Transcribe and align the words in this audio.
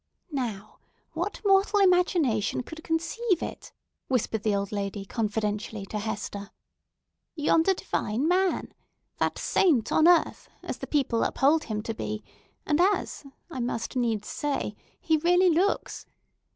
"Now, 0.31 0.79
what 1.13 1.41
mortal 1.45 1.79
imagination 1.79 2.63
could 2.63 2.83
conceive 2.83 3.43
it?" 3.43 3.71
whispered 4.07 4.41
the 4.41 4.55
old 4.55 4.71
lady 4.71 5.05
confidentially 5.05 5.85
to 5.85 5.99
Hester. 5.99 6.49
"Yonder 7.35 7.75
divine 7.75 8.27
man! 8.27 8.73
That 9.19 9.37
saint 9.37 9.91
on 9.91 10.07
earth, 10.07 10.49
as 10.63 10.79
the 10.79 10.87
people 10.87 11.21
uphold 11.21 11.65
him 11.65 11.83
to 11.83 11.93
be, 11.93 12.23
and 12.65 12.81
as—I 12.81 13.59
must 13.59 13.95
needs 13.95 14.27
say—he 14.27 15.17
really 15.17 15.49
looks! 15.51 16.07